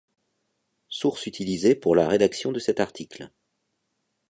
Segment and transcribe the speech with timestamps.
[0.89, 3.29] Sources utilisé pour la rédaction de cet article.